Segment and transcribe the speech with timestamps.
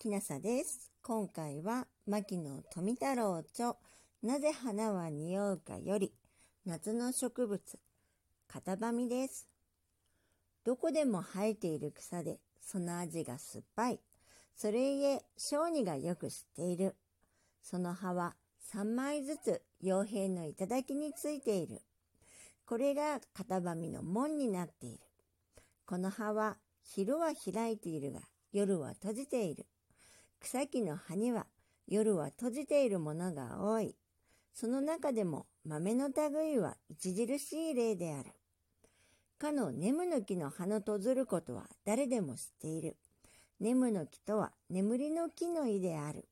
[0.00, 0.90] きなさです。
[1.02, 3.76] 今回は、牧野富太郎著、
[4.22, 6.10] なぜ花は匂うかより、
[6.64, 7.78] 夏の植物、
[8.48, 9.46] カタバミです。
[10.64, 14.00] どこでも生えている草で、その味が酸っぱい。
[14.56, 16.96] それゆえ、小児がよく知っている。
[17.60, 18.36] その葉は
[18.72, 21.82] 3枚ずつ傭兵の頂についている。
[22.64, 25.00] これがカタバミの門になっている。
[25.84, 28.20] この葉は昼は開いているが
[28.50, 29.66] 夜は閉じている。
[30.40, 31.46] 草木の葉には
[31.86, 33.94] 夜は閉じているものが多い。
[34.54, 38.30] その中でも豆の類は著しい例である。
[39.38, 42.96] かの眠の木の葉の閉ずることは誰でも知っている。
[43.60, 46.26] 眠の木とは眠りの木の意である。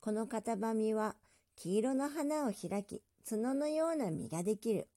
[0.00, 1.16] この型紙は
[1.56, 4.88] 黄色の花を開き、角のような実ができる。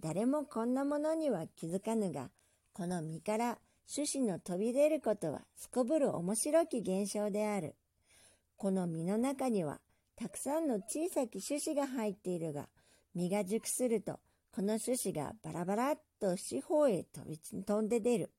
[0.00, 2.30] 誰もこんなものには気づかぬが、
[2.72, 3.58] この実から
[3.92, 7.74] 種子の飛び出ることはすこぶる面白き現象である。
[8.58, 9.78] この実の中には
[10.16, 12.68] たくさんの小さき種子が入っているが、
[13.14, 14.18] 実が熟すると、
[14.50, 18.32] この種子がバラバラっと四方へ飛び飛んで出る。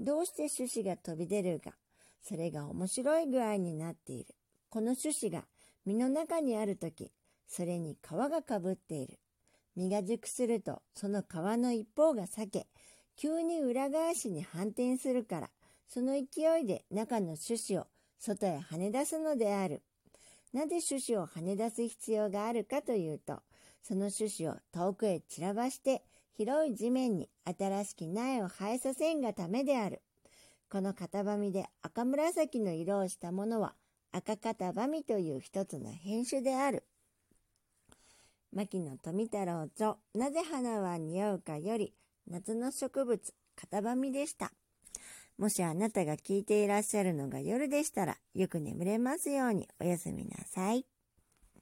[0.00, 1.72] どうして種子が飛び出るか、
[2.22, 4.34] それが面白い具合になっている。
[4.70, 5.44] この種子が
[5.84, 7.12] 実の中にあるとき、
[7.46, 9.18] それに皮がかぶっている。
[9.76, 12.66] 実が熟すると、その皮の一方が裂け、
[13.14, 15.50] 急に裏返しに反転するから、
[15.86, 17.86] その勢いで中の種子を
[18.20, 19.82] 外へ跳ね出すのである。
[20.52, 23.40] なぜ種子を跳ね出す必要があるかというと、
[23.82, 26.04] その種子を遠くへ散らばして
[26.34, 30.02] 広い地面に新しき苗を生えさせんがためである。
[30.68, 33.74] この型紙で赤紫の色をしたものは
[34.12, 36.84] 赤型紙という一つの品種である。
[38.52, 41.94] 牧野富太郎著なぜ花は匂うかより
[42.26, 44.52] 夏の植物型紙でした。
[45.40, 50.89] もしあなたが聞いていらっしゃるのが夜でしたら、よく眠れますようにおやすみなさい。